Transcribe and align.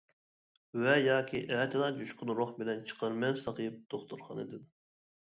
ۋە 0.83 0.93
ياكى 1.07 1.41
ئەتىلا 1.57 1.89
جۇشقۇن 1.99 2.31
روھ 2.39 2.53
بىلەن 2.63 2.81
چىقارمەن 2.93 3.39
ساقىيىپ 3.43 3.77
دوختۇرخانىدىن. 3.95 4.65